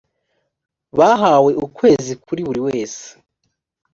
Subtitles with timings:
[0.97, 3.05] bahawe ukwezi kuri buri wese